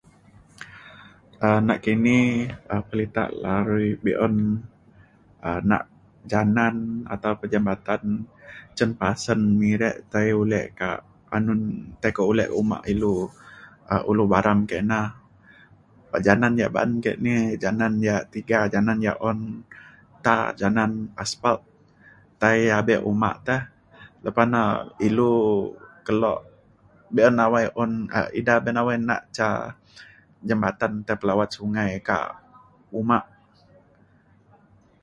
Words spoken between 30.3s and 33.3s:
jambatan tai pe lawat sungai kak uma.